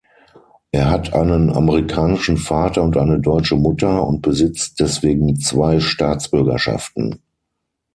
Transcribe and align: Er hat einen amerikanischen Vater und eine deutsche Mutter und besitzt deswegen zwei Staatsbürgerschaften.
Er 0.71 0.89
hat 0.89 1.13
einen 1.13 1.51
amerikanischen 1.51 2.35
Vater 2.37 2.81
und 2.81 2.97
eine 2.97 3.19
deutsche 3.19 3.55
Mutter 3.55 4.03
und 4.07 4.23
besitzt 4.23 4.79
deswegen 4.79 5.35
zwei 5.39 5.79
Staatsbürgerschaften. 5.79 7.21